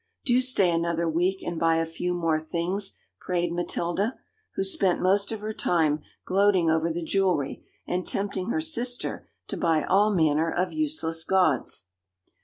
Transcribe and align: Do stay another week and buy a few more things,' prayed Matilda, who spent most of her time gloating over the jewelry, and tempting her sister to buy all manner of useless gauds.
Do 0.25 0.41
stay 0.41 0.71
another 0.71 1.07
week 1.07 1.43
and 1.43 1.59
buy 1.59 1.75
a 1.75 1.85
few 1.85 2.15
more 2.15 2.39
things,' 2.39 2.97
prayed 3.19 3.51
Matilda, 3.53 4.17
who 4.55 4.63
spent 4.63 4.99
most 4.99 5.31
of 5.31 5.41
her 5.41 5.53
time 5.53 6.01
gloating 6.25 6.71
over 6.71 6.89
the 6.89 7.03
jewelry, 7.03 7.63
and 7.85 8.03
tempting 8.03 8.49
her 8.49 8.61
sister 8.61 9.29
to 9.47 9.57
buy 9.57 9.83
all 9.83 10.09
manner 10.11 10.49
of 10.51 10.73
useless 10.73 11.23
gauds. 11.23 11.83